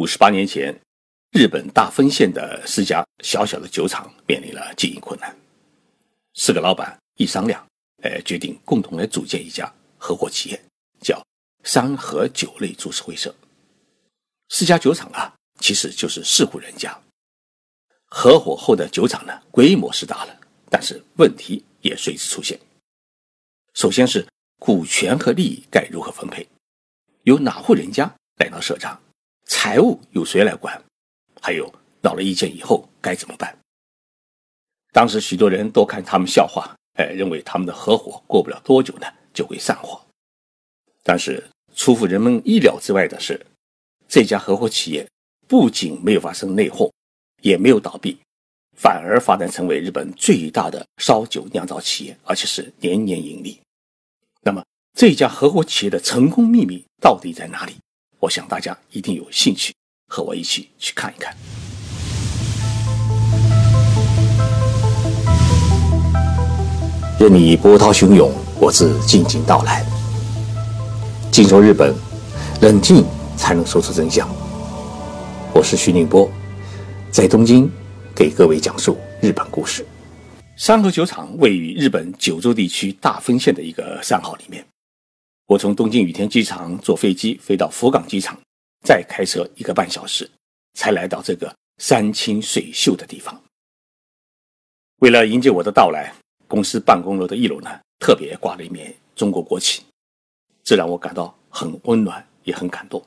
[0.00, 0.74] 五十八年前，
[1.30, 5.36] 日本大分县的四家小小的酒厂面临了经营困难。
[6.32, 7.62] 四个老板一商量，
[8.02, 10.62] 哎，决定共同来组建一家合伙企业，
[11.02, 11.22] 叫
[11.64, 13.34] 山河酒类株式会社。
[14.48, 16.98] 四家酒厂啊，其实就是四户人家。
[18.06, 20.34] 合伙后的酒厂呢，规模是大了，
[20.70, 22.58] 但是问题也随之出现。
[23.74, 24.26] 首先是
[24.58, 26.48] 股权和利益该如何分配，
[27.24, 28.98] 由哪户人家来当社长？
[29.50, 30.80] 财务由谁来管？
[31.42, 33.58] 还有闹了意见以后该怎么办？
[34.92, 40.00] 当时许多人都看他们笑话，哎，认为他们的合伙过不了多久呢就会散伙。
[41.02, 41.44] 但是
[41.74, 43.44] 出乎人们意料之外的是，
[44.08, 45.04] 这家合伙企业
[45.48, 46.88] 不仅没有发生内讧，
[47.42, 48.16] 也没有倒闭，
[48.76, 53.60] 反而发展成为日本最大的烧酒酿造企业，而且是年年盈利。
[54.42, 54.64] 那么
[54.96, 57.74] 这家合伙企业的成功秘密到底在哪里？
[58.20, 59.72] 我想大家一定有兴趣
[60.06, 61.34] 和我一起去看一看。
[67.18, 69.82] 任你波涛汹涌，我自静静到来。
[71.32, 71.94] 静说日本，
[72.60, 73.02] 冷静
[73.38, 74.28] 才能说出真相。
[75.54, 76.30] 我是徐宁波，
[77.10, 77.70] 在东京
[78.14, 79.86] 给各位讲述日本故事。
[80.56, 84.62] 山河酒厂位于日本九州地区大分县的一个山号里面。
[85.50, 88.40] 我从东京羽田机场坐飞机飞到福冈机场，
[88.86, 90.30] 再开车一个半小时，
[90.74, 93.42] 才来到这个山清水秀的地方。
[95.00, 96.14] 为了迎接我的到来，
[96.46, 99.82] 公司办公楼的一楼呢，特别挂了一面中国国旗，
[100.62, 103.04] 这让我感到很温暖，也很感动。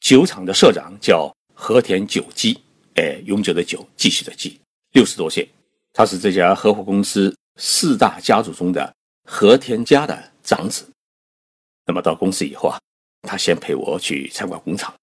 [0.00, 2.60] 酒厂的社长叫和田久基，
[2.96, 4.60] 哎，永久的久，继续的继，
[4.92, 5.48] 六十多岁，
[5.94, 8.94] 他是这家合伙公司四大家族中的
[9.24, 10.86] 和田家的长子。
[11.84, 12.78] 那么到公司以后啊，
[13.22, 14.94] 他先陪我去参观工厂。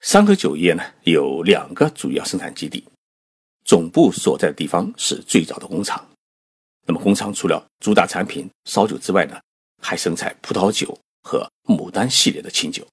[0.00, 2.86] 三河酒业呢有两个主要生产基地，
[3.64, 6.06] 总部所在的地方是最早的工厂。
[6.86, 9.40] 那么工厂除了主打产品烧酒之外呢，
[9.80, 12.86] 还生产葡萄酒和牡丹系列的清酒。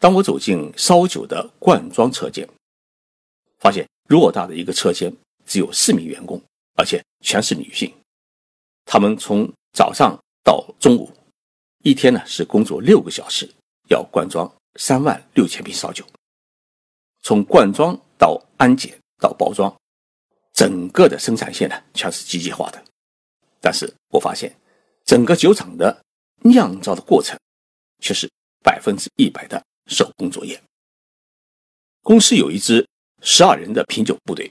[0.00, 2.48] 当我走进烧酒的灌装车间，
[3.60, 5.12] 发现偌大的一个车间
[5.46, 6.42] 只有四名员工，
[6.74, 7.92] 而且全是女性。
[8.84, 10.18] 他们从早上。
[10.48, 11.12] 到中午，
[11.84, 13.46] 一天呢是工作六个小时，
[13.90, 16.02] 要灌装三万六千瓶烧酒。
[17.20, 19.70] 从灌装到安检到包装，
[20.54, 22.82] 整个的生产线呢全是机械化的。
[23.60, 24.58] 但是我发现，
[25.04, 26.02] 整个酒厂的
[26.44, 27.38] 酿造的过程
[28.00, 28.26] 却是
[28.64, 30.58] 百分之一百的手工作业。
[32.00, 32.88] 公司有一支
[33.20, 34.50] 十二人的品酒部队，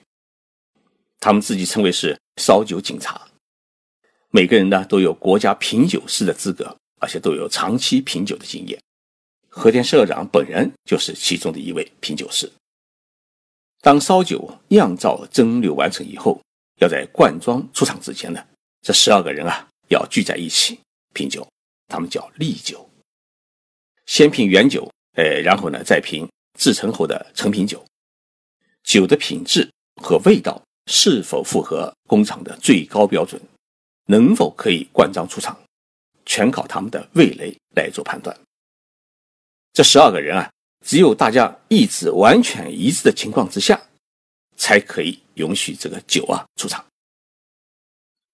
[1.20, 3.27] 他们自己称为是烧酒警察。
[4.32, 8.80] 每个人呢都有国家品酒师的资格，而且都有长期品酒的经验。
[9.50, 12.52] 和田社长本人就是其中的一位品酒师。
[13.82, 16.42] 当烧酒酿造蒸馏完成以后，
[16.80, 18.46] 要在灌装出厂之前呢，
[18.82, 20.80] 这十二个人啊要聚在一起
[21.14, 21.48] 品酒，
[21.88, 22.88] 他们叫立酒。
[24.06, 26.28] 先品原酒，呃，然后呢再品
[26.60, 27.84] 制成后的成品酒。
[28.84, 29.70] 酒的品质
[30.02, 33.42] 和味道是否符合工厂的最高标准？
[34.08, 35.58] 能否可以灌装出厂，
[36.26, 38.36] 全靠他们的味蕾来做判断。
[39.74, 40.52] 这十二个人啊，
[40.84, 43.80] 只有大家意志完全一致的情况之下，
[44.56, 46.84] 才可以允许这个酒啊出厂。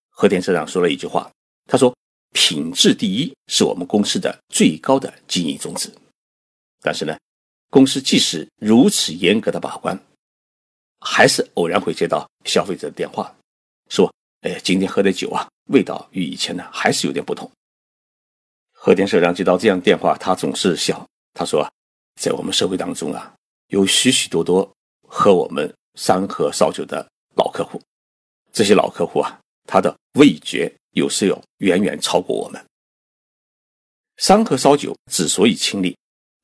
[0.09, 1.29] 和田社长说了一句话，
[1.65, 1.93] 他说
[2.33, 5.91] ：“品质第一是我们公司的最高的经营宗旨。”
[6.81, 7.17] 但是呢，
[7.69, 9.99] 公司即使如此严格的把关，
[10.99, 13.35] 还是偶然会接到消费者的电话，
[13.89, 14.13] 说
[14.43, 17.49] ：“哎，今天喝的酒啊。”味道与以前呢还是有点不同。
[18.71, 21.07] 和田社长接到这样电话，他总是笑。
[21.33, 21.65] 他说
[22.19, 23.33] ：“在我们社会当中啊，
[23.67, 24.69] 有许许多多
[25.07, 27.81] 喝我们山河烧酒的老客户。
[28.51, 32.61] 这些老客户啊，他的味觉有时要远远超过我们。
[34.17, 35.97] 山河烧酒之所以清丽，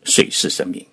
[0.05, 0.87] 水是神明。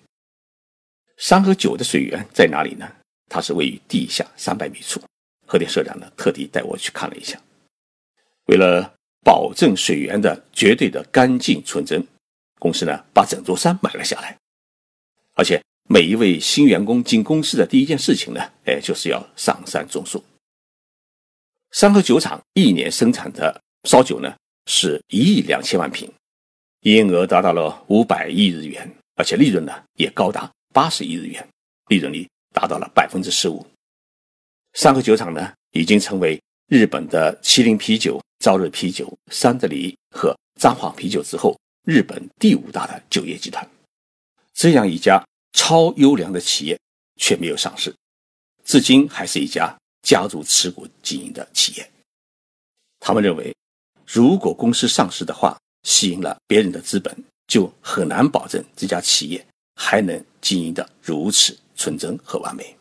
[1.15, 2.85] 山河酒的水源在哪里呢？
[3.29, 5.01] 它是位于地下三百米处。
[5.47, 7.41] 和田社长呢，特地带我去看了一下。”
[8.45, 12.05] 为了保证水源的绝对的干净纯真，
[12.59, 14.37] 公司呢把整座山买了下来，
[15.33, 20.23] 而且每一位新员工进公司的第一件事情呢，哎，就是要上山种树。
[21.71, 24.33] 山河酒厂一年生产的烧酒呢
[24.67, 26.09] 是一亿两千万瓶，
[26.81, 31.45] 营业额达到了五百亿日元，而且利润呢也高达八十亿日元，
[31.87, 33.65] 利润率达到了百分之十五。
[34.77, 38.21] 山河酒厂呢已经成为日本的麒麟啤酒。
[38.39, 43.67] 朝日啤酒、三得利和彰化啤酒之后，日本第五大的酒业集团。
[44.53, 45.19] 这样一家
[45.53, 46.79] 超优良的企业
[47.19, 47.91] 却没有上市，
[48.63, 51.91] 至今还是一家家族持股经营的企业。
[52.99, 53.51] 他们认为，
[54.05, 57.11] 如果公司上市的话，吸引了别人的资本，
[57.47, 59.43] 就很难保证这家企业
[59.73, 62.76] 还能经营的如此纯真和完美。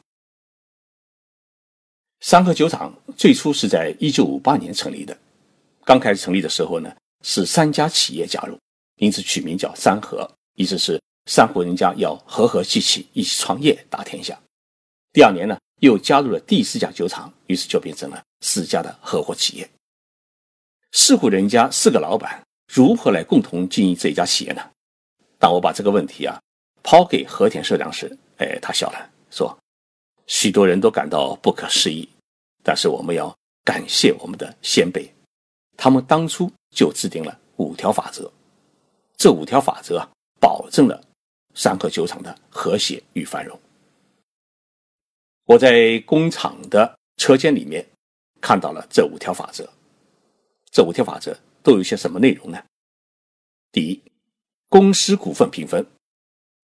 [2.20, 5.16] 三和酒厂最初是在一九五八年成立的，
[5.84, 8.58] 刚开始成立的时候呢，是三家企业加入，
[8.96, 14.38] 因此取名叫三和，意思是三户人家要和和气气一起创业打天下。
[15.12, 19.68] 第二年呢，又加入了第四家酒厂，于是就变成了四家的合伙企业。
[20.92, 22.42] 四户人家四个老板
[22.72, 24.62] 如何来共同经营这一家企业呢？
[25.38, 26.40] 当我把这个问题啊
[26.82, 29.56] 抛给和田社长时，哎，他笑了，说
[30.26, 32.08] ：“许多人都感到不可思议。”
[32.62, 33.32] 但是我们要
[33.64, 35.08] 感谢我们的先辈，
[35.76, 38.30] 他们当初就制定了五条法则，
[39.16, 40.04] 这五条法则，
[40.40, 41.00] 保证了
[41.54, 43.56] 三和酒厂的和谐与繁荣。
[45.44, 47.86] 我在工厂的车间里面
[48.40, 49.68] 看到了这五条法则，
[50.72, 52.60] 这五条法则都有些什么内容呢？
[53.70, 54.02] 第一，
[54.68, 55.86] 公司股份平分，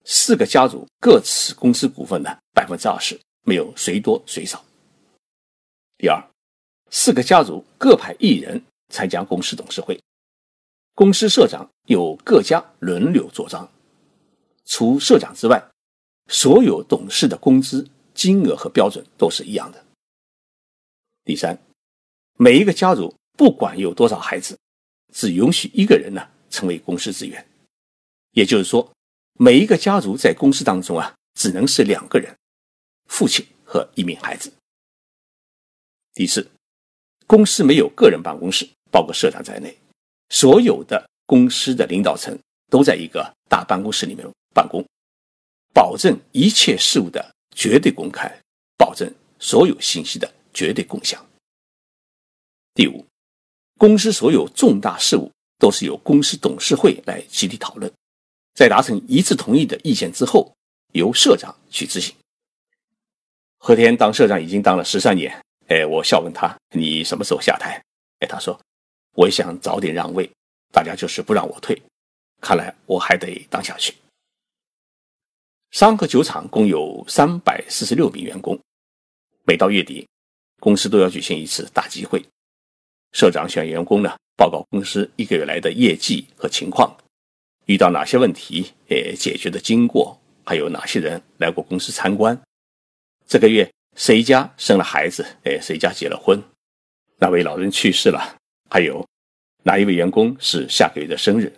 [0.04, 4.64] 四个家族各持公司股份的百分之二十，没有谁多谁少。
[5.98, 6.22] 第二，
[6.90, 10.00] 四个家族各派一人参加公司董事会，
[10.94, 13.70] 公司社长由各家轮流做账，
[14.66, 15.64] 除社长之外，
[16.28, 19.84] 所有董事的工资金额和标准都是一样的。
[21.24, 21.58] 第三，
[22.38, 24.58] 每一个家族不管有多少孩子，
[25.14, 27.48] 只允许一个人呢成为公司职员，
[28.32, 28.92] 也就是说，
[29.34, 32.36] 每一个家族在公司当中啊，只能是两个人，
[33.12, 34.52] 父亲和一名孩子。
[36.14, 36.50] 第四，
[37.28, 39.78] 公司没有个人办公室，包括社长在内，
[40.30, 42.36] 所有的公司的领导层
[42.70, 44.26] 都在一个大办公室里面
[44.56, 44.84] 办公，
[45.74, 48.34] 保证一切事务的绝对公开，
[48.78, 51.24] 保证所有信息的绝对共享。
[52.74, 53.06] 第五，
[53.78, 55.30] 公司所有重大事务
[55.60, 57.92] 都是由公司董事会来集体讨论，
[58.56, 60.56] 在达成一致同意的意见之后，
[60.94, 62.16] 由社长去执行。
[63.64, 65.32] 和田当社长已经当了十三年。
[65.68, 67.80] 哎，我笑问他：“你什么时候下台？”
[68.20, 68.60] 哎，他说
[69.14, 70.28] ：“我想早点让位，
[70.74, 71.80] 大家就是不让我退，
[72.42, 73.94] 看来我还得当下去。”
[75.70, 78.60] 三和酒厂共有三百四十六名员工，
[79.46, 80.08] 每到月底，
[80.60, 82.26] 公司都要举行一次大集会，
[83.12, 86.98] 社长向员工呢报告公司一个月来的业绩和情况，
[87.66, 92.38] 遇到哪些问题，呃，解决的经过，还有哪些人来过公司参观，
[93.32, 93.72] 这个月。
[93.96, 95.26] 谁家生了孩子？
[95.44, 96.42] 哎，谁家结了婚？
[97.18, 98.38] 哪位老人去世了？
[98.70, 99.08] 还有
[99.64, 101.54] 哪一位员工是下个月的生日？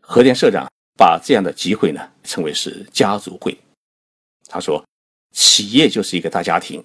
[0.00, 3.56] 和田社长把这样的集会呢称为是家族会。
[4.48, 4.84] 他说，
[5.32, 6.84] 企业就是一个大家庭，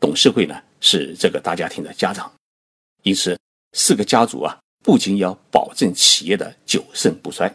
[0.00, 2.32] 董事会呢是这个大家庭的家长，
[3.02, 3.38] 因此
[3.74, 7.52] 四个家族啊不仅要保证企业的久盛不衰，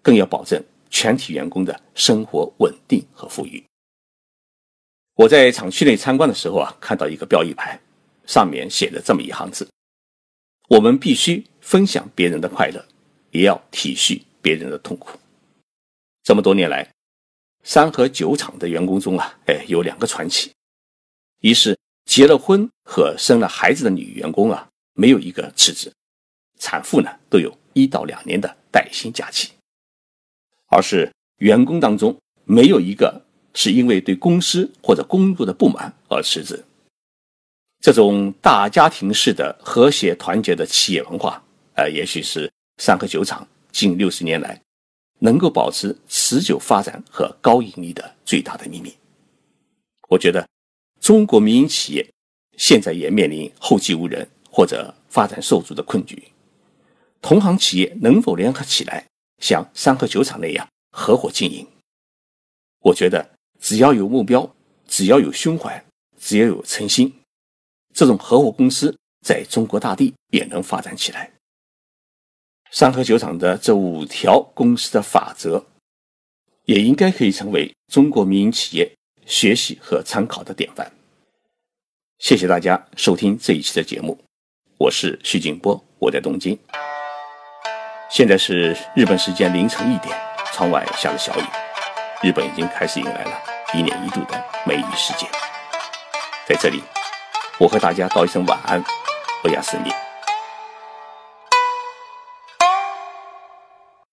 [0.00, 3.62] 更要保证全体员工的生活稳定和富裕。
[5.14, 7.78] 我在厂区内参观的时候啊，看到一个标语牌，
[8.26, 9.68] 上面写着这么一行字
[10.68, 12.82] ：“我们必须分享别人的快乐，
[13.30, 15.18] 也要体恤别人的痛苦。”
[16.24, 16.90] 这么多年来，
[17.62, 20.50] 三和酒厂的员工中啊，哎，有两个传奇：
[21.40, 25.92] 一是结了婚和生了孩子的女员工啊，没有一个辞职，
[26.58, 29.50] 产妇呢都有一到两年的带薪假期；
[30.68, 33.22] 二是员工当中没有一个。
[33.54, 36.64] 是因为对公司或者工作的不满而辞职。
[37.80, 41.42] 这种大家庭式的和谐团结的企业文化，
[41.74, 44.60] 呃，也许是三和酒厂近六十年来
[45.18, 48.94] 能够保持持久发展和高盈利的最大的秘密。
[50.08, 50.48] 我觉得，
[51.00, 52.08] 中国民营企业
[52.56, 56.22] 现在也面临后继无人或者发展受阻的困局，
[57.20, 59.04] 同行企业能否联合起来，
[59.38, 61.66] 像三和酒厂那样合伙经营？
[62.78, 63.28] 我觉得。
[63.62, 64.56] 只要有目标，
[64.88, 65.82] 只要有胸怀，
[66.18, 67.14] 只要有诚心，
[67.94, 68.92] 这种合伙公司
[69.24, 71.30] 在中国大地也能发展起来。
[72.72, 75.64] 三和酒厂的这五条公司的法则，
[76.64, 78.92] 也应该可以成为中国民营企业
[79.26, 80.90] 学习和参考的典范。
[82.18, 84.18] 谢谢大家收听这一期的节目，
[84.76, 86.58] 我是徐景波，我在东京。
[88.10, 90.18] 现在是日本时间凌晨一点，
[90.52, 91.44] 窗外下着小雨，
[92.28, 93.51] 日本已经开始迎来了。
[93.74, 95.26] 一年一度的梅雨时节，
[96.46, 96.84] 在这里，
[97.58, 98.84] 我和大家道一声晚安，
[99.42, 99.90] 不亚斯密。